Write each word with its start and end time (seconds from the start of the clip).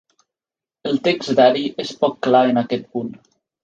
El 0.93 0.97
text 1.09 1.35
d'Ari 1.41 1.69
és 1.87 1.95
poc 2.03 2.19
clar 2.31 2.45
en 2.53 2.67
aquest 2.67 2.95
punt. 2.97 3.19